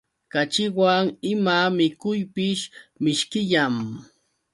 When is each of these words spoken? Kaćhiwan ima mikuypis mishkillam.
Kaćhiwan 0.31 1.05
ima 1.31 1.57
mikuypis 1.77 2.59
mishkillam. 3.03 3.75